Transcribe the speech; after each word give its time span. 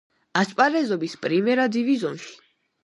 ასპარეზობს 0.39 1.15
პრიმერა 1.27 1.71
დივიზიონში. 1.77 2.37